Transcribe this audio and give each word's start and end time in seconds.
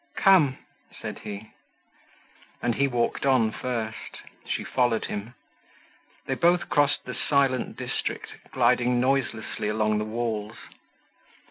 "Come," 0.17 0.57
said 0.99 1.19
he. 1.19 1.51
And 2.59 2.73
he 2.73 2.87
walked 2.87 3.23
on 3.23 3.51
first. 3.51 4.17
She 4.47 4.63
followed 4.63 5.05
him. 5.05 5.35
They 6.25 6.33
both 6.33 6.69
crossed 6.69 7.03
the 7.05 7.13
silent 7.13 7.77
district, 7.77 8.31
gliding 8.51 8.99
noiselessly 8.99 9.67
along 9.67 9.99
the 9.99 10.05
walls. 10.05 10.57